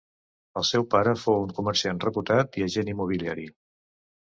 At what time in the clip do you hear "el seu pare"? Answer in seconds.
0.61-1.13